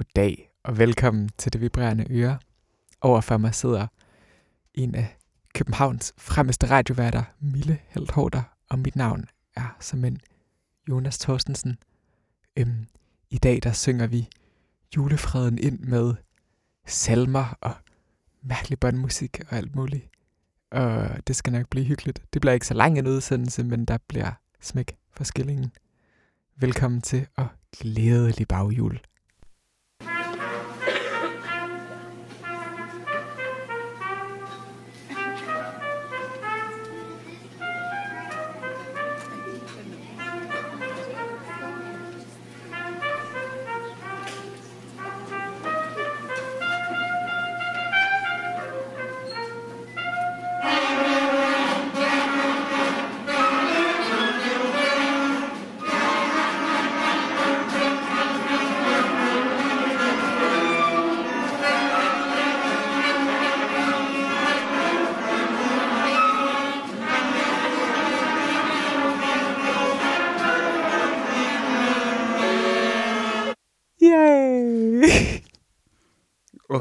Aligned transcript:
Goddag 0.00 0.50
og 0.62 0.78
velkommen 0.78 1.30
til 1.38 1.52
Det 1.52 1.60
Vibrerende 1.60 2.06
Øre. 2.10 2.38
Overfor 3.00 3.36
mig 3.36 3.54
sidder 3.54 3.86
en 4.74 4.94
af 4.94 5.16
Københavns 5.54 6.14
fremmeste 6.18 6.70
radioværter, 6.70 7.22
Mille 7.40 7.78
Heldhårder, 7.88 8.42
og 8.70 8.78
mit 8.78 8.96
navn 8.96 9.24
er 9.56 9.76
som 9.80 10.04
en 10.04 10.20
Jonas 10.88 11.18
Thorstensen. 11.18 11.78
Øhm, 12.56 12.86
I 13.30 13.38
dag 13.38 13.60
der 13.62 13.72
synger 13.72 14.06
vi 14.06 14.28
julefreden 14.96 15.58
ind 15.58 15.78
med 15.78 16.14
salmer 16.86 17.58
og 17.60 17.72
mærkelig 18.42 18.80
børnemusik 18.80 19.40
og 19.50 19.56
alt 19.56 19.76
muligt. 19.76 20.08
Og 20.70 21.08
det 21.26 21.36
skal 21.36 21.52
nok 21.52 21.68
blive 21.68 21.84
hyggeligt. 21.84 22.22
Det 22.32 22.40
bliver 22.40 22.54
ikke 22.54 22.66
så 22.66 22.74
lang 22.74 22.98
en 22.98 23.06
udsendelse, 23.06 23.64
men 23.64 23.84
der 23.84 23.98
bliver 24.08 24.32
smæk 24.60 24.96
for 25.12 25.24
skillingen. 25.24 25.72
Velkommen 26.56 27.00
til 27.00 27.26
og 27.36 27.46
glædelig 27.78 28.48
baghjul. 28.48 29.00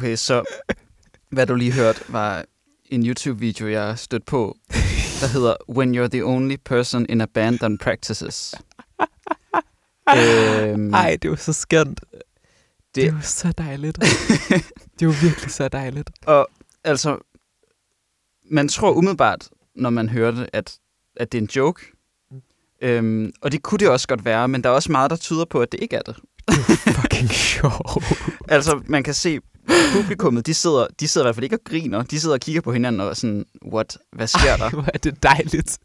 Okay, 0.10 0.16
så 0.16 0.44
hvad 1.30 1.48
du 1.48 1.56
lige 1.56 1.72
hørte 1.72 2.00
var 2.08 2.46
en 2.86 3.06
YouTube-video, 3.06 3.68
jeg 3.68 4.00
stødt 4.00 4.26
på, 4.26 4.58
der 5.22 5.28
hedder 5.28 5.56
When 5.70 5.96
You're 6.00 6.08
the 6.08 6.26
Only 6.26 6.56
Person 6.66 7.06
in 7.10 7.22
a 7.22 7.26
Band 7.34 7.60
That 7.60 7.80
Practices. 7.82 8.56
øhm, 10.18 10.94
Ej, 10.94 11.18
det 11.22 11.30
var 11.30 11.36
så 11.36 11.54
skønt. 11.54 12.02
Det, 12.12 12.22
Det- 12.96 13.04
det 13.04 13.14
var 13.16 13.22
så 13.22 13.52
dejligt. 13.58 13.98
det 15.00 15.08
var 15.08 15.22
virkelig 15.24 15.52
så 15.52 15.68
dejligt. 15.68 16.10
og 16.26 16.48
altså, 16.84 17.18
man 18.52 18.68
tror 18.70 18.92
umiddelbart, 18.92 19.50
når 19.76 19.90
man 19.90 20.10
hører 20.10 20.32
det, 20.32 20.50
at, 20.54 20.78
at 21.18 21.32
det 21.32 21.38
er 21.38 21.42
en 21.42 21.50
joke. 21.56 21.82
Mm. 22.32 22.42
Øhm, 22.82 23.32
og 23.42 23.52
det 23.52 23.62
kunne 23.64 23.80
det 23.80 23.90
også 23.90 24.08
godt 24.08 24.26
være, 24.26 24.48
men 24.48 24.64
der 24.64 24.70
er 24.70 24.73
også 24.73 24.92
meget, 24.92 25.10
der 25.12 25.16
tyder 25.18 25.46
på, 25.46 25.62
at 25.62 25.72
det 25.72 25.80
ikke 25.82 25.96
er 25.96 26.02
det. 26.02 26.16
Fucking 27.02 27.30
sjov. 27.30 28.04
Altså, 28.48 28.82
man 28.86 29.04
kan 29.04 29.14
se, 29.14 29.40
publikummet, 29.94 30.45
de 30.45 30.53
sidder, 30.53 30.88
de 31.00 31.08
sidder 31.08 31.25
i 31.25 31.28
hvert 31.28 31.36
fald 31.36 31.44
ikke 31.44 31.56
og 31.56 31.64
griner. 31.64 32.03
De 32.03 32.20
sidder 32.20 32.36
og 32.36 32.39
kigger 32.39 32.62
på 32.62 32.73
hinanden 32.73 33.02
og 33.02 33.08
er 33.08 33.14
sådan, 33.14 33.45
what, 33.73 33.98
hvad 34.11 34.28
sker 34.28 34.58
der? 34.58 34.64
Ej, 34.64 34.70
hvor 34.70 34.86
er 34.94 34.98
det 34.98 35.23
dejligt. 35.23 35.78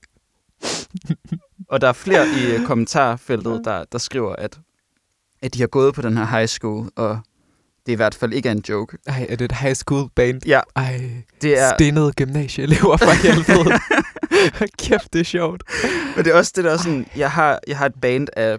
Og 1.69 1.81
der 1.81 1.89
er 1.89 1.93
flere 1.93 2.27
i 2.29 2.65
kommentarfeltet, 2.67 3.61
der, 3.65 3.85
der 3.93 3.99
skriver, 3.99 4.37
at, 4.37 4.59
at 5.43 5.55
de 5.55 5.61
har 5.61 5.67
gået 5.67 5.95
på 5.95 6.03
den 6.03 6.17
her 6.17 6.25
high 6.25 6.49
school, 6.49 6.91
og 6.97 7.21
det 7.87 7.93
i 7.93 7.95
hvert 7.95 8.15
fald 8.15 8.33
ikke 8.33 8.49
er 8.49 8.53
en 8.53 8.65
joke. 8.69 8.99
Ej, 9.07 9.27
er 9.29 9.37
det 9.37 9.45
et 9.45 9.53
high 9.53 9.75
school 9.75 10.11
band? 10.15 10.47
Ja, 10.47 10.61
Ej, 10.77 11.11
det 11.43 11.59
er, 11.59 11.73
stenede 11.79 12.13
gymnasieelever 12.13 12.97
for 12.97 13.11
helvede. 13.23 13.79
Kæft, 14.83 15.13
det 15.13 15.21
er 15.21 15.25
sjovt. 15.25 15.63
men 16.17 16.25
det 16.25 16.33
er 16.33 16.37
også 16.37 16.53
det 16.57 16.65
der 16.65 16.73
er 16.73 16.77
sådan, 16.77 17.07
jeg 17.17 17.31
har, 17.31 17.61
jeg 17.67 17.79
har 17.79 17.87
et 17.87 17.95
band 18.03 18.29
af, 18.37 18.59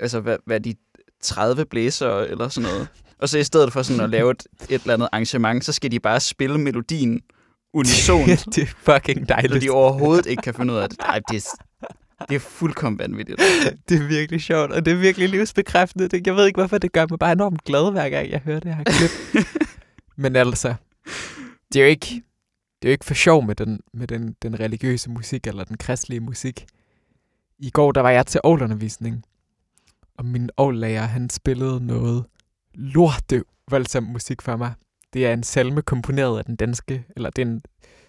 altså 0.00 0.20
hvad, 0.20 0.36
hvad 0.46 0.56
er 0.56 0.60
de, 0.60 0.74
30 1.22 1.64
blæsere 1.64 2.28
eller 2.28 2.48
sådan 2.48 2.70
noget. 2.70 2.88
Og 3.22 3.28
så 3.28 3.38
i 3.38 3.44
stedet 3.44 3.72
for 3.72 3.82
sådan 3.82 4.04
at 4.04 4.10
lave 4.10 4.30
et, 4.30 4.46
et 4.68 4.80
eller 4.80 4.94
andet 4.94 5.08
arrangement, 5.12 5.64
så 5.64 5.72
skal 5.72 5.90
de 5.90 6.00
bare 6.00 6.20
spille 6.20 6.58
melodien 6.58 7.20
unison, 7.74 8.28
det 8.54 8.58
er 8.58 8.66
fucking 8.66 9.18
så 9.18 9.24
dejligt. 9.34 9.62
de 9.62 9.70
overhovedet 9.70 10.26
ikke 10.26 10.42
kan 10.42 10.54
finde 10.54 10.72
ud 10.72 10.78
af 10.78 10.88
det. 10.88 10.98
Ej, 11.00 11.20
det 11.30 11.36
er, 11.36 11.86
det 12.28 12.34
er 12.34 12.38
fuldkommen 12.38 12.98
vanvittigt. 12.98 13.40
Det 13.88 13.98
er 13.98 14.06
virkelig 14.06 14.40
sjovt, 14.40 14.72
og 14.72 14.84
det 14.84 14.92
er 14.92 14.96
virkelig 14.96 15.28
livsbekræftende. 15.28 16.08
Det, 16.08 16.26
jeg 16.26 16.36
ved 16.36 16.46
ikke, 16.46 16.60
hvorfor 16.60 16.78
det 16.78 16.92
gør 16.92 17.06
mig 17.10 17.18
bare 17.18 17.32
enormt 17.32 17.64
glad, 17.64 17.92
hver 17.92 18.08
gang 18.08 18.30
jeg 18.30 18.40
hører 18.40 18.60
det 18.60 18.74
her 18.74 18.84
klip. 18.84 19.44
Men 20.22 20.36
altså, 20.36 20.74
det 21.72 21.80
er 21.80 21.84
jo 21.84 21.90
ikke, 21.90 22.06
det 22.82 22.88
er 22.88 22.88
jo 22.88 22.92
ikke 22.92 23.04
for 23.04 23.14
sjov 23.14 23.46
med, 23.46 23.54
den, 23.54 23.80
med 23.94 24.06
den, 24.06 24.36
den 24.42 24.60
religiøse 24.60 25.10
musik, 25.10 25.46
eller 25.46 25.64
den 25.64 25.76
kristelige 25.76 26.20
musik. 26.20 26.66
I 27.58 27.70
går, 27.70 27.92
der 27.92 28.00
var 28.00 28.10
jeg 28.10 28.26
til 28.26 28.40
ovlundervisning, 28.44 29.24
og 30.18 30.24
min 30.24 30.50
ovlærer, 30.56 31.06
han 31.06 31.30
spillede 31.30 31.86
noget 31.86 32.24
lorte 32.74 33.44
voldsom 33.70 34.02
musik 34.02 34.42
for 34.42 34.56
mig. 34.56 34.72
Det 35.12 35.26
er 35.26 35.32
en 35.32 35.42
salme 35.42 35.82
komponeret 35.82 36.38
af 36.38 36.44
den 36.44 36.56
danske, 36.56 37.04
eller 37.16 37.30
det 37.30 37.42
er 37.42 37.46
en 37.46 37.62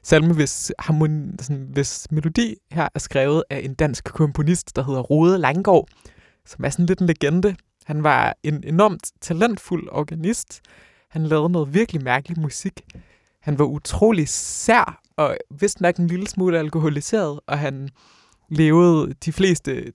salme, 0.03 0.33
hvis, 0.33 0.71
harmoni, 0.79 1.31
sådan, 1.41 1.67
hvis 1.73 2.07
melodi 2.11 2.55
her 2.71 2.87
er 2.95 2.99
skrevet 2.99 3.43
af 3.49 3.61
en 3.63 3.73
dansk 3.73 4.03
komponist, 4.03 4.75
der 4.75 4.83
hedder 4.83 5.01
Rode 5.01 5.37
Langgaard, 5.37 5.87
som 6.45 6.65
er 6.65 6.69
sådan 6.69 6.85
lidt 6.85 6.99
en 6.99 7.07
legende. 7.07 7.55
Han 7.85 8.03
var 8.03 8.35
en 8.43 8.63
enormt 8.63 9.11
talentfuld 9.21 9.87
organist. 9.91 10.61
Han 11.09 11.27
lavede 11.27 11.49
noget 11.49 11.73
virkelig 11.73 12.03
mærkelig 12.03 12.39
musik. 12.39 12.81
Han 13.41 13.59
var 13.59 13.65
utrolig 13.65 14.29
sær 14.29 15.01
og 15.15 15.37
vist 15.59 15.81
nok 15.81 15.97
en 15.97 16.07
lille 16.07 16.27
smule 16.27 16.59
alkoholiseret, 16.59 17.39
og 17.47 17.59
han 17.59 17.89
levede 18.49 19.13
de 19.25 19.31
fleste 19.31 19.93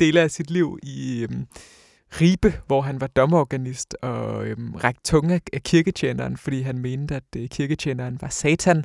dele 0.00 0.20
af 0.20 0.30
sit 0.30 0.50
liv 0.50 0.78
i 0.82 1.22
øhm, 1.22 1.46
Ribe, 2.20 2.54
hvor 2.66 2.80
han 2.80 3.00
var 3.00 3.06
domorganist 3.06 3.96
og 4.02 4.46
øhm, 4.46 4.74
rækte 4.74 5.02
tunge 5.04 5.40
af 5.52 5.62
kirketjeneren, 5.62 6.36
fordi 6.36 6.60
han 6.60 6.78
mente, 6.78 7.16
at 7.16 7.24
øh, 7.36 7.48
kirketjeneren 7.48 8.18
var 8.20 8.28
satan, 8.28 8.84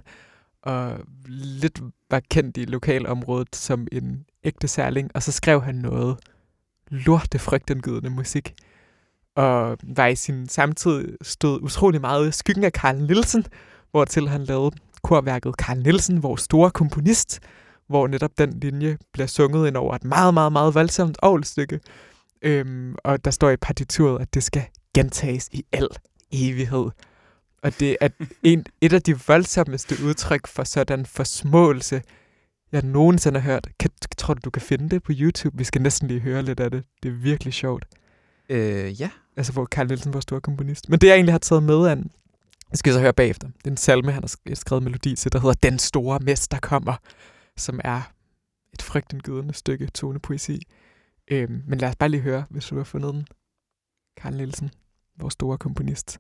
og 0.62 1.00
lidt 1.28 1.82
var 2.10 2.22
kendt 2.32 2.58
i 2.58 2.66
lokalområdet 2.66 3.56
som 3.56 3.88
en 3.92 4.26
ægte 4.44 4.68
særling, 4.68 5.12
og 5.14 5.24
så 5.24 5.32
skrev 5.32 5.62
han 5.62 5.76
noget 5.76 6.18
lorte 6.90 7.40
frygtindgydende 7.40 8.10
musik, 8.10 8.54
og 9.36 9.78
var 9.84 10.08
i 10.08 10.16
sin 10.16 10.48
samtid 10.50 11.18
stod 11.22 11.62
utrolig 11.62 12.02
meget 12.02 12.28
i 12.28 12.32
skyggen 12.32 12.64
af 12.64 12.72
Carl 12.72 12.98
Nielsen, 12.98 13.46
hvortil 13.92 14.30
han 14.30 14.44
lavede 14.44 14.76
korværket 15.04 15.54
Carl 15.54 15.78
Nielsen, 15.78 16.24
vores 16.24 16.42
store 16.42 16.72
komponist, 16.72 17.40
hvor 17.88 18.08
netop 18.08 18.32
den 18.38 18.60
linje 18.60 18.98
bliver 19.14 19.28
sunget 19.28 19.68
ind 19.68 19.78
over 19.78 19.96
et 19.96 20.04
meget, 20.04 20.34
meget, 20.34 20.52
meget 20.52 20.76
voldsomt 20.76 21.18
ovlstykke. 21.22 21.80
Øhm, 22.47 22.96
og 23.03 23.25
der 23.25 23.31
står 23.31 23.50
i 23.50 23.58
partituret, 23.58 24.22
at 24.22 24.34
det 24.34 24.44
skal 24.44 24.63
gentages 24.96 25.50
i 25.52 25.66
al 25.72 25.88
evighed. 26.31 26.90
Og 27.63 27.80
det 27.80 27.97
er 28.02 28.09
en, 28.44 28.66
et 28.81 28.94
af 28.94 29.02
de 29.02 29.19
voldsomste 29.28 29.96
udtryk 30.06 30.47
for 30.47 30.63
sådan 30.63 31.06
forsmåelse, 31.06 32.02
jeg 32.72 32.81
nogensinde 32.84 33.40
har 33.40 33.52
hørt. 33.52 33.68
Kan, 33.80 33.90
tror 34.18 34.34
du, 34.34 34.40
du 34.46 34.50
kan 34.50 34.62
finde 34.62 34.90
det 34.90 35.03
på 35.03 35.12
YouTube? 35.16 35.57
Vi 35.57 35.63
skal 35.63 35.81
næsten 35.81 36.07
lige 36.07 36.19
høre 36.19 36.41
lidt 36.44 36.59
af 36.59 36.72
det. 36.72 36.84
Det 37.03 37.09
er 37.09 37.13
virkelig 37.13 37.53
sjovt. 37.53 37.86
Øh, 38.50 39.02
ja. 39.02 39.09
Altså, 39.38 39.53
hvor 39.53 39.66
Carl 39.66 39.88
Nielsen 39.88 40.13
var 40.13 40.19
stor 40.19 40.40
komponist. 40.40 40.90
Men 40.90 41.00
det, 41.00 41.07
jeg 41.07 41.13
egentlig 41.13 41.34
har 41.34 41.40
taget 41.40 41.63
med, 41.63 41.88
an, 41.88 42.12
det 42.72 42.80
skal 42.80 42.90
jeg 42.90 42.94
så 42.94 43.02
høre 43.02 43.13
bagefter. 43.13 43.47
Det 43.47 43.68
er 43.68 43.72
en 43.72 43.78
salme, 43.78 44.12
han 44.12 44.24
har 44.24 44.28
sk- 44.30 44.56
skrevet 44.56 44.84
melodi 44.84 45.16
til, 45.16 45.31
der 45.31 45.40
hedder 45.40 45.53
Den 45.63 45.80
store 45.80 46.19
mester 46.19 46.59
kommer, 46.59 46.96
som 47.57 47.80
er 47.84 48.02
et 48.74 48.81
frygtindgydende 48.81 49.53
stykke 49.53 49.88
tonepoesi. 49.88 50.62
Øhm, 51.32 51.64
men 51.68 51.80
lad 51.80 51.90
os 51.90 51.96
bare 51.96 52.10
lige 52.10 52.22
høre, 52.22 52.46
hvis 52.50 52.66
du 52.66 52.78
har 52.78 52.84
fundet 52.84 53.14
den. 53.14 53.28
Carl 54.20 54.34
Nielsen, 54.36 54.72
vores 55.20 55.34
store 55.34 55.58
komponist. 55.58 56.20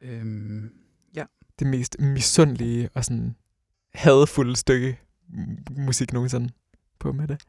Øhm, 0.00 0.72
Det 1.58 1.66
mest 1.66 1.96
misundelige 2.00 2.88
og 2.94 3.04
sådan 3.04 3.36
hadefulde 3.94 4.56
stykke 4.56 5.00
musik 5.70 6.12
nogensinde 6.12 6.50
på 6.98 7.12
med 7.12 7.28
det. 7.28 7.42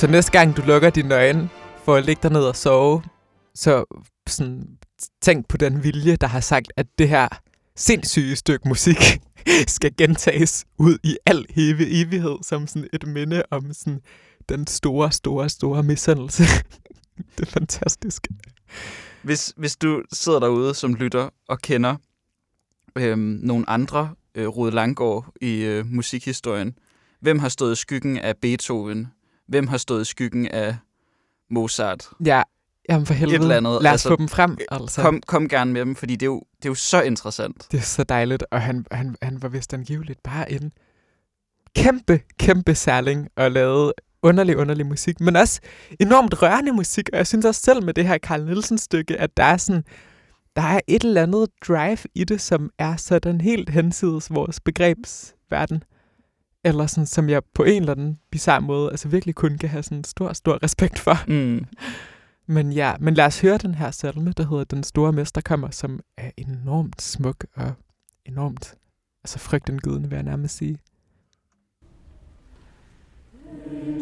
Så 0.00 0.06
næste 0.06 0.32
gang 0.32 0.56
du 0.56 0.62
lukker 0.62 0.90
dine 0.90 1.14
øjne 1.14 1.48
for 1.84 1.94
at 1.94 2.04
ligge 2.04 2.22
dig 2.22 2.32
ned 2.32 2.40
og 2.40 2.56
sove, 2.56 3.02
så 3.54 3.84
sådan, 4.28 4.78
tænk 5.22 5.48
på 5.48 5.56
den 5.56 5.84
vilje, 5.84 6.16
der 6.16 6.26
har 6.26 6.40
sagt, 6.40 6.72
at 6.76 6.86
det 6.98 7.08
her 7.08 7.28
sindssyge 7.76 8.36
stykke 8.36 8.68
musik 8.68 8.96
skal 9.76 9.96
gentages 9.96 10.64
ud 10.78 10.98
i 11.02 11.16
al 11.26 11.46
evig 11.56 12.02
evighed 12.02 12.36
som 12.42 12.66
sådan 12.66 12.88
et 12.92 13.06
minde 13.06 13.42
om 13.50 13.72
sådan 13.72 14.00
den 14.48 14.66
store, 14.66 15.12
store, 15.12 15.48
store 15.48 15.82
misundelse. 15.82 16.42
det 17.38 17.40
er 17.46 17.50
fantastisk. 17.50 18.26
Hvis, 19.22 19.52
hvis 19.56 19.76
du 19.76 20.02
sidder 20.12 20.40
derude 20.40 20.74
som 20.74 20.94
lytter 20.94 21.28
og 21.48 21.58
kender 21.58 21.96
øhm, 22.96 23.40
nogle 23.42 23.70
andre 23.70 24.14
øh, 24.34 24.48
Rode 24.48 24.70
Langgaard 24.70 25.32
i 25.40 25.62
øh, 25.62 25.86
musikhistorien, 25.86 26.74
hvem 27.20 27.38
har 27.38 27.48
stået 27.48 27.72
i 27.72 27.76
skyggen 27.76 28.18
af 28.18 28.36
Beethoven? 28.36 29.08
Hvem 29.50 29.66
har 29.66 29.76
stået 29.76 30.02
i 30.02 30.04
skyggen 30.04 30.48
af 30.48 30.76
Mozart? 31.50 32.08
Ja, 32.24 32.42
jamen 32.88 33.06
for 33.06 33.14
helvede. 33.14 33.36
Et 33.36 33.42
eller 33.42 33.56
andet. 33.56 33.82
Lad 33.82 33.90
os 33.90 33.92
Altså, 33.92 34.08
få 34.08 34.16
dem 34.16 34.28
frem, 34.28 34.58
altså. 34.70 35.02
Kom, 35.02 35.20
kom 35.26 35.48
gerne 35.48 35.72
med 35.72 35.80
dem, 35.80 35.96
fordi 35.96 36.16
det 36.16 36.22
er 36.22 36.30
jo, 36.30 36.42
det 36.56 36.64
er 36.64 36.70
jo 36.70 36.74
så 36.74 37.02
interessant. 37.02 37.66
Det 37.72 37.78
er 37.78 37.82
så 37.82 38.04
dejligt, 38.04 38.44
og 38.50 38.62
han, 38.62 38.86
han, 38.90 39.16
han 39.22 39.42
var 39.42 39.48
vist 39.48 39.74
angiveligt 39.74 40.22
bare 40.22 40.52
en 40.52 40.72
kæmpe, 41.76 42.20
kæmpe 42.38 42.74
særling 42.74 43.28
og 43.36 43.50
lavede 43.50 43.92
underlig, 44.22 44.56
underlig 44.56 44.86
musik, 44.86 45.20
men 45.20 45.36
også 45.36 45.60
enormt 46.00 46.42
rørende 46.42 46.72
musik, 46.72 47.08
og 47.12 47.18
jeg 47.18 47.26
synes 47.26 47.44
også 47.44 47.60
selv 47.60 47.84
med 47.84 47.94
det 47.94 48.06
her 48.06 48.18
Carl 48.18 48.44
Nielsen 48.44 48.78
stykke, 48.78 49.16
at 49.16 49.36
der 49.36 49.44
er 49.44 49.56
sådan, 49.56 49.84
der 50.56 50.62
er 50.62 50.80
et 50.86 51.04
eller 51.04 51.22
andet 51.22 51.48
drive 51.68 51.98
i 52.14 52.24
det, 52.24 52.40
som 52.40 52.70
er 52.78 52.96
sådan 52.96 53.40
helt 53.40 53.70
hensides 53.70 54.34
vores 54.34 54.60
begrebsverden, 54.60 55.82
eller 56.64 56.86
sådan, 56.86 57.06
som 57.06 57.28
jeg 57.28 57.42
på 57.54 57.62
en 57.62 57.82
eller 57.82 57.92
anden 57.92 58.18
bizarre 58.30 58.60
måde, 58.60 58.90
altså 58.90 59.08
virkelig 59.08 59.34
kun 59.34 59.58
kan 59.58 59.68
have 59.68 59.82
sådan 59.82 60.04
stor, 60.04 60.32
stor 60.32 60.62
respekt 60.62 60.98
for. 60.98 61.28
Mm. 61.28 61.64
Men 62.46 62.72
ja, 62.72 62.94
men 63.00 63.14
lad 63.14 63.26
os 63.26 63.40
høre 63.40 63.58
den 63.58 63.74
her 63.74 63.90
salme, 63.90 64.32
der 64.36 64.48
hedder 64.48 64.64
Den 64.64 64.82
Store 64.82 65.12
Mester 65.12 65.40
kommer, 65.40 65.70
som 65.70 66.00
er 66.16 66.30
enormt 66.36 67.02
smuk 67.02 67.46
og 67.54 67.72
enormt, 68.24 68.74
altså 69.24 69.38
frygtindgydende, 69.38 70.08
vil 70.08 70.16
jeg 70.16 70.24
nærmest 70.24 70.56
sige. 70.56 70.78
Jeg 73.44 74.00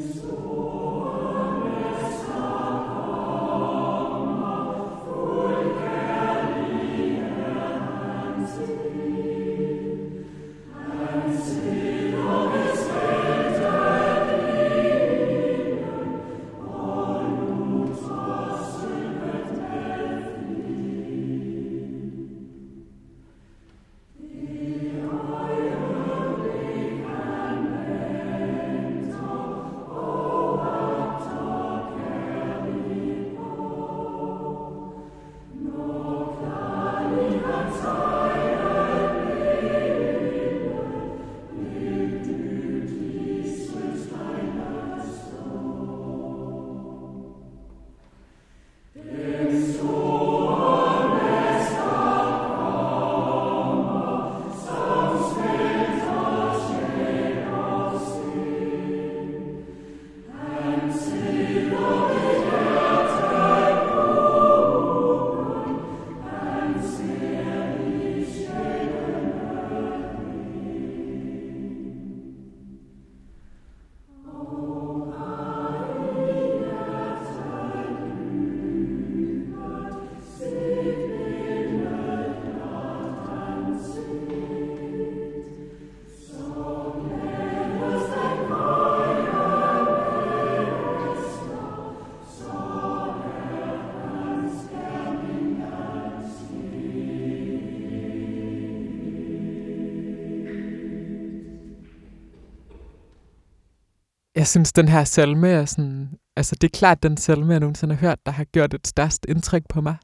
synes, 104.49 104.73
den 104.73 104.89
her 104.89 105.05
salme 105.05 105.49
er 105.49 105.65
sådan... 105.65 106.09
Altså, 106.37 106.57
det 106.61 106.69
er 106.69 106.79
klart 106.79 107.03
den 107.03 107.17
salme, 107.17 107.53
jeg 107.53 107.61
nogensinde 107.61 107.95
har 107.95 108.09
hørt, 108.09 108.27
der 108.27 108.33
har 108.33 108.45
gjort 108.45 108.75
et 108.75 108.87
størst 108.87 109.27
indtryk 109.29 109.63
på 109.69 109.81
mig. 109.81 109.97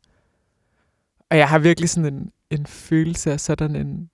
Og 1.30 1.38
jeg 1.38 1.48
har 1.48 1.58
virkelig 1.58 1.90
sådan 1.90 2.14
en, 2.14 2.30
en 2.50 2.66
følelse 2.66 3.32
af 3.32 3.40
sådan 3.40 3.76
en... 3.76 4.10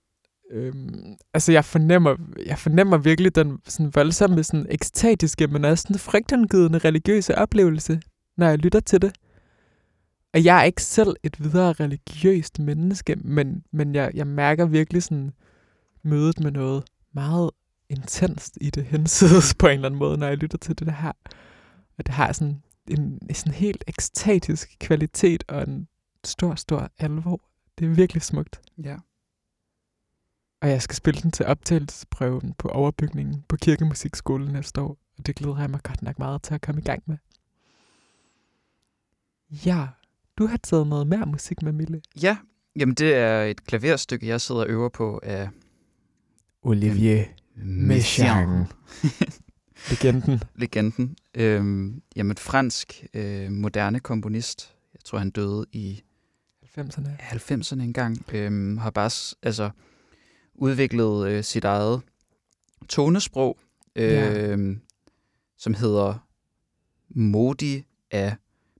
Øhm, 0.51 1.15
altså, 1.33 1.51
jeg 1.51 1.65
fornemmer, 1.65 2.15
jeg 2.45 2.59
fornemmer 2.59 2.97
virkelig 2.97 3.35
den 3.35 3.59
sådan 3.65 3.91
voldsomme, 3.95 4.43
sådan 4.43 4.65
ekstatiske, 4.69 5.47
men 5.47 5.65
også 5.65 5.81
sådan 5.81 5.99
frygtindgydende 5.99 6.79
religiøse 6.79 7.37
oplevelse, 7.37 8.01
når 8.37 8.47
jeg 8.47 8.57
lytter 8.57 8.79
til 8.79 9.01
det. 9.01 9.11
Og 10.33 10.43
jeg 10.45 10.59
er 10.59 10.63
ikke 10.63 10.83
selv 10.83 11.15
et 11.23 11.43
videre 11.43 11.73
religiøst 11.73 12.59
menneske, 12.59 13.15
men, 13.15 13.63
men 13.71 13.95
jeg, 13.95 14.11
jeg 14.13 14.27
mærker 14.27 14.65
virkelig 14.65 15.03
sådan 15.03 15.31
mødet 16.03 16.39
med 16.39 16.51
noget 16.51 16.83
meget 17.13 17.49
intenst 17.91 18.57
i 18.61 18.69
det 18.69 18.85
hensides 18.85 19.53
på 19.59 19.67
en 19.67 19.73
eller 19.73 19.85
anden 19.85 19.99
måde, 19.99 20.17
når 20.17 20.27
jeg 20.27 20.37
lytter 20.37 20.57
til 20.57 20.79
det 20.79 20.93
her. 20.93 21.11
Og 21.97 22.05
det 22.05 22.13
har 22.13 22.31
sådan 22.31 22.63
en 22.87 23.19
sådan 23.33 23.53
helt 23.53 23.83
ekstatisk 23.87 24.75
kvalitet 24.79 25.43
og 25.47 25.63
en 25.63 25.87
stor, 26.23 26.55
stor 26.55 26.89
alvor. 26.99 27.41
Det 27.79 27.85
er 27.85 27.89
virkelig 27.89 28.21
smukt. 28.21 28.61
Ja. 28.77 28.97
Og 30.61 30.69
jeg 30.69 30.81
skal 30.81 30.95
spille 30.95 31.21
den 31.21 31.31
til 31.31 31.45
optagelsesprøven 31.45 32.53
på 32.57 32.67
overbygningen 32.67 33.43
på 33.47 33.55
Kirkemusikskolen 33.55 34.53
næste 34.53 34.81
år. 34.81 34.97
Og 35.17 35.25
det 35.25 35.35
glæder 35.35 35.59
jeg 35.59 35.69
mig 35.69 35.83
godt 35.83 36.01
nok 36.01 36.19
meget 36.19 36.43
til 36.43 36.53
at 36.53 36.61
komme 36.61 36.81
i 36.81 36.83
gang 36.83 37.03
med. 37.05 37.17
Ja, 39.65 39.87
du 40.37 40.45
har 40.45 40.57
taget 40.57 40.87
noget 40.87 41.07
mere 41.07 41.25
musik 41.25 41.61
med, 41.61 41.71
Mille. 41.71 42.01
Ja, 42.21 42.37
jamen 42.75 42.95
det 42.95 43.15
er 43.15 43.43
et 43.43 43.63
klaverstykke, 43.63 44.27
jeg 44.27 44.41
sidder 44.41 44.61
og 44.61 44.67
øver 44.67 44.89
på 44.89 45.19
af 45.23 45.49
Olivier 46.61 47.25
Messiaen. 47.61 48.65
Legenden. 49.89 50.41
Legenden. 50.55 51.15
Øhm, 51.35 52.01
jamen 52.15 52.37
fransk 52.37 53.05
øh, 53.13 53.51
moderne 53.51 53.99
komponist. 53.99 54.75
Jeg 54.93 54.99
tror, 55.05 55.17
han 55.17 55.29
døde 55.29 55.65
i 55.71 56.01
90'erne. 56.77 57.09
90'erne 57.19 57.81
engang. 57.81 58.25
Øhm, 58.33 58.77
har 58.77 58.89
bare 58.89 59.35
altså, 59.43 59.69
udviklet 60.55 61.27
øh, 61.29 61.43
sit 61.43 61.63
eget 61.63 62.01
tonesprog, 62.89 63.57
øh, 63.95 64.11
Ja. 64.11 64.57
som 65.57 65.73
hedder 65.73 66.27
Modi 67.09 67.83
af 68.11 68.35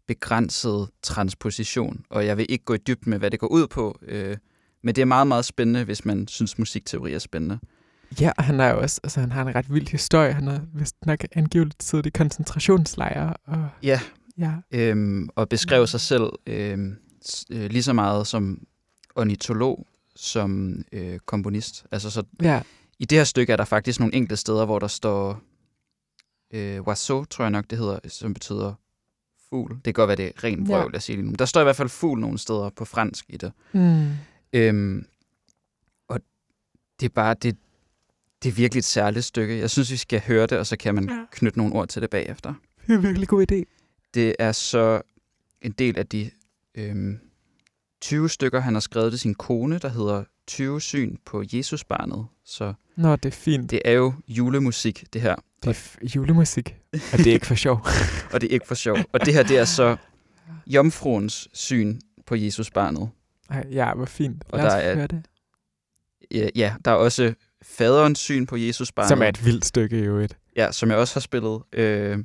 begrænset 0.08 0.90
transposition. 1.02 2.06
Og 2.10 2.26
jeg 2.26 2.38
vil 2.38 2.46
ikke 2.50 2.66
gå 2.66 2.74
i 2.74 2.78
dybden 2.78 3.10
med, 3.10 3.20
hvad 3.20 3.32
det 3.32 3.40
går 3.40 3.48
ud 3.48 3.68
på, 3.68 4.00
øh, 4.02 4.38
men 4.84 4.96
det 4.96 5.02
er 5.02 5.06
meget, 5.06 5.28
meget 5.28 5.46
spændende, 5.46 5.84
hvis 5.84 6.06
man 6.06 6.28
synes, 6.28 6.58
musikteori 6.58 7.14
er 7.14 7.20
spændende. 7.20 7.60
Ja, 8.20 8.32
og 8.38 8.44
han 8.44 8.60
er 8.60 8.70
jo 8.70 8.82
også, 8.82 9.00
altså 9.04 9.20
han 9.20 9.32
har 9.32 9.42
en 9.46 9.56
ret 9.56 9.74
vild 9.74 9.88
historie. 9.88 10.34
Han 10.34 10.48
har 10.48 10.62
vist 10.74 10.96
nok 11.06 11.20
angiveligt 11.32 11.84
siddet 11.84 12.06
i 12.06 12.10
koncentrationslejre. 12.10 13.34
Og, 13.46 13.70
Ja, 13.84 14.00
ja, 14.38 14.54
øhm, 14.72 15.30
og 15.36 15.50
beskrev 15.50 15.88
sig 15.88 16.00
selv 16.02 16.30
øhm, 16.48 16.96
øh, 17.52 17.70
lige 17.70 17.84
så 17.84 17.94
meget 17.94 18.28
som 18.28 18.64
ornitolog 19.16 19.88
som 20.16 20.82
øh, 20.92 21.20
komponist. 21.20 21.86
Altså 21.92 22.10
så 22.10 22.24
ja, 22.42 22.62
i 23.00 23.06
det 23.06 23.18
her 23.18 23.24
stykke 23.26 23.54
er 23.54 23.58
der 23.58 23.66
faktisk 23.66 24.00
nogle 24.00 24.16
enkelte 24.16 24.36
steder, 24.38 24.66
hvor 24.66 24.80
der 24.80 24.88
står 24.88 25.42
øh, 26.54 26.82
oiseau, 26.88 27.26
tror 27.26 27.44
jeg 27.46 27.52
nok 27.52 27.66
det 27.70 27.78
hedder, 27.78 28.00
som 28.08 28.34
betyder 28.34 28.74
fugl. 29.50 29.72
Det 29.76 29.84
kan 29.84 29.94
godt 29.94 30.08
være, 30.08 30.18
det 30.18 30.26
er 30.36 30.44
ren 30.44 30.68
Ja. 30.68 30.74
vrøvl, 30.78 30.90
jeg 30.94 31.02
siger 31.02 31.18
lige 31.18 31.28
nu. 31.28 31.34
Der 31.40 31.46
står 31.46 31.62
i 31.62 31.64
hvert 31.64 31.76
fald 31.76 31.90
fugl 31.90 32.20
nogle 32.20 32.38
steder 32.38 32.70
på 32.70 32.86
fransk 32.86 33.26
i 33.30 33.38
det. 33.38 33.52
mm. 33.74 34.10
Øhm, 34.54 35.06
og 36.08 36.20
det 37.00 37.06
er 37.06 37.10
bare, 37.16 37.34
det, 37.34 37.58
det 38.44 38.50
er 38.50 38.54
virkelig 38.54 38.80
et 38.80 38.86
særligt 38.86 39.26
stykke. 39.26 39.60
Jeg 39.60 39.70
synes, 39.70 39.92
vi 39.92 39.98
skal 39.98 40.22
høre 40.28 40.48
det, 40.48 40.58
og 40.58 40.68
så 40.68 40.78
kan 40.78 40.96
man 40.96 41.10
Ja. 41.10 41.26
knytte 41.32 41.58
nogle 41.58 41.74
ord 41.76 41.88
til 41.88 42.02
det 42.02 42.10
bagefter. 42.10 42.54
Det 42.88 42.94
er 42.94 42.98
en 42.98 43.04
virkelig 43.04 43.28
god 43.28 43.52
idé. 43.52 43.64
Det 44.14 44.36
er 44.40 44.52
så 44.52 45.02
en 45.62 45.72
del 45.72 45.98
af 45.98 46.08
de 46.08 46.32
øhm, 46.76 47.20
20 48.02 48.30
stykker, 48.30 48.60
han 48.60 48.74
har 48.74 48.80
skrevet 48.82 49.12
til 49.12 49.20
sin 49.20 49.36
kone, 49.36 49.78
der 49.80 49.90
hedder 49.90 50.24
20 50.48 50.82
syn 50.82 51.18
på 51.26 51.44
Jesusbarnet. 51.54 52.26
Så 52.46 52.74
Nå, 52.96 53.16
det 53.16 53.26
er 53.26 53.32
fint. 53.32 53.72
det 53.72 53.82
er 53.86 53.92
jo 53.92 54.14
julemusik, 54.28 55.04
det 55.14 55.22
her. 55.22 55.36
Det 55.64 55.70
er 55.70 55.74
f- 55.74 56.08
julemusik. 56.16 56.76
Og 56.94 57.18
det 57.18 57.28
er 57.28 57.34
ikke 57.34 57.46
for 57.48 57.56
sjov. 57.56 57.86
Og 58.34 58.42
det 58.42 58.50
er 58.50 58.54
ikke 58.54 58.68
for 58.68 58.76
sjov. 58.76 58.98
Og 59.14 59.26
det 59.26 59.34
her, 59.34 59.44
det 59.44 59.58
er 59.58 59.66
så 59.66 59.98
jomfruens 60.68 61.48
syn 61.54 62.00
på 62.26 62.36
Jesusbarnet. 62.36 63.10
Ja, 63.72 63.94
hvor 63.94 64.06
fint. 64.06 64.44
Og 64.50 64.58
Lad 64.60 64.66
os 64.68 64.72
der 64.74 64.80
er- 64.80 64.96
høre 64.96 65.08
det. 65.08 65.26
Ja, 66.32 66.50
ja, 66.56 66.76
der 66.86 66.92
er 66.92 66.96
også 66.96 67.34
faderens 67.64 68.20
syn 68.20 68.46
på 68.46 68.56
Jesusbarnet. 68.58 69.10
Som 69.10 69.22
er 69.22 69.28
et 69.28 69.46
vildt 69.46 69.66
stykke 69.66 70.00
i 70.00 70.02
øvrigt. 70.02 70.38
Ja, 70.56 70.72
som 70.72 70.90
jeg 70.90 70.98
også 70.98 71.16
har 71.16 71.22
spillet. 71.22 71.62
Øh, 71.74 72.20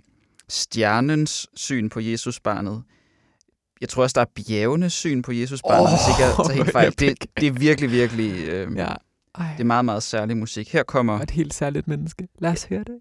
stjernens 0.49 1.47
syn 1.55 1.89
på 1.89 2.01
Jesusbarnet. 2.01 2.83
Jeg 3.81 3.89
tror 3.89 4.03
også, 4.03 4.15
der 4.15 4.21
er 4.21 4.43
bjergenes 4.47 4.93
syn 4.93 5.23
på 5.23 5.33
Jesusbarnet, 5.33 5.81
oh, 5.83 5.89
hvis 5.91 6.01
ikke 6.09 6.23
jeg 6.23 6.35
tager 6.47 6.53
helt 6.65 6.73
fejl. 6.73 6.91
Det, 6.99 7.27
det 7.41 7.47
er 7.47 7.53
virkelig, 7.53 7.91
virkelig... 7.91 8.49
Øh, 8.49 8.77
Ja. 8.77 8.89
Ej, 9.39 9.53
Det 9.53 9.61
er 9.61 9.65
meget, 9.65 9.85
meget 9.85 10.03
særlig 10.03 10.37
musik. 10.37 10.73
Her 10.73 10.83
kommer... 10.83 11.21
et 11.21 11.31
helt 11.31 11.55
særligt 11.55 11.89
menneske. 11.89 12.29
Lad 12.39 12.51
os 12.51 12.65
høre 12.65 12.85
det. 12.85 12.95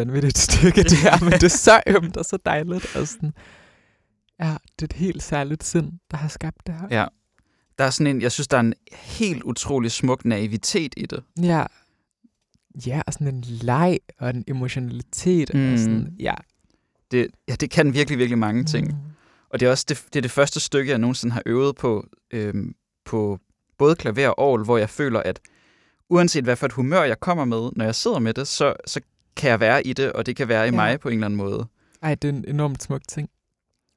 Vanvittigt 0.00 0.38
stykke, 0.38 0.82
det 0.82 0.98
her, 0.98 1.20
men 1.24 1.32
det 1.32 1.42
er 1.42 1.48
så 1.48 1.82
ømt 1.86 2.16
og 2.16 2.24
så 2.24 2.38
dejligt. 2.44 2.96
Og 2.96 3.08
sådan, 3.08 3.32
ja, 4.40 4.56
det 4.76 4.82
er 4.82 4.84
et 4.84 4.92
helt 4.92 5.22
særligt 5.22 5.64
sind, 5.64 5.92
der 6.10 6.16
har 6.16 6.28
skabt 6.28 6.66
det 6.66 6.74
her. 6.74 6.88
Ja. 6.90 7.06
Der 7.78 7.84
er 7.84 7.90
sådan 7.90 8.16
en, 8.16 8.22
jeg 8.22 8.32
synes, 8.32 8.48
der 8.48 8.56
er 8.56 8.60
en 8.60 8.74
helt 8.92 9.42
utrolig 9.42 9.90
smuk 9.90 10.24
naivitet 10.24 10.94
i 10.96 11.06
det. 11.06 11.22
Ja, 11.42 11.66
ja 12.86 13.02
og 13.06 13.12
sådan 13.12 13.34
en 13.34 13.40
leg 13.40 13.98
og 14.18 14.30
en 14.30 14.44
emotionalitet. 14.46 15.54
Mm. 15.54 15.72
Og 15.72 15.78
sådan, 15.78 16.16
ja. 16.18 16.34
det. 17.10 17.28
Ja, 17.48 17.54
det 17.54 17.70
kan 17.70 17.94
virkelig, 17.94 18.18
virkelig 18.18 18.38
mange 18.38 18.64
ting. 18.64 18.86
Mm. 18.86 18.94
Og 19.50 19.60
det 19.60 19.66
er 19.66 19.70
også 19.70 19.84
det, 19.88 20.04
det, 20.12 20.16
er 20.16 20.22
det 20.22 20.30
første 20.30 20.60
stykke, 20.60 20.90
jeg 20.90 20.98
nogensinde 20.98 21.32
har 21.32 21.42
øvet 21.46 21.76
på, 21.76 22.06
øhm, 22.30 22.74
på 23.04 23.38
både 23.78 23.94
klaver 23.94 24.28
og 24.28 24.38
orgel, 24.38 24.64
hvor 24.64 24.78
jeg 24.78 24.90
føler, 24.90 25.20
at 25.20 25.40
uanset 26.10 26.44
hvad 26.44 26.56
for 26.56 26.66
et 26.66 26.72
humør 26.72 27.02
jeg 27.02 27.20
kommer 27.20 27.44
med, 27.44 27.70
når 27.76 27.84
jeg 27.84 27.94
sidder 27.94 28.18
med 28.18 28.34
det, 28.34 28.48
så, 28.48 28.74
så 28.86 29.00
kan 29.36 29.50
jeg 29.50 29.60
være 29.60 29.86
i 29.86 29.92
det, 29.92 30.12
og 30.12 30.26
det 30.26 30.36
kan 30.36 30.48
være 30.48 30.64
i 30.66 30.70
Ja. 30.70 30.76
mig 30.76 31.00
på 31.00 31.08
en 31.08 31.14
eller 31.14 31.26
anden 31.26 31.36
måde. 31.38 31.66
Ej, 32.02 32.14
det 32.14 32.28
er 32.28 32.32
en 32.32 32.44
enormt 32.48 32.82
smuk 32.82 33.02
ting. 33.08 33.28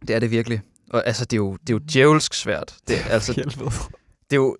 Det 0.07 0.15
er 0.15 0.19
det 0.19 0.31
virkelig. 0.31 0.61
Og 0.89 1.07
altså, 1.07 1.25
det 1.25 1.33
er 1.33 1.37
jo, 1.37 1.57
det 1.61 1.69
er 1.69 1.73
jo 1.73 1.79
djævelsk 1.93 2.33
svært. 2.33 2.75
Det, 2.87 2.99
er- 2.99 3.09
altså, 3.15 3.33
Helvede. 3.33 3.69
det 4.29 4.31
er 4.31 4.35
jo, 4.35 4.57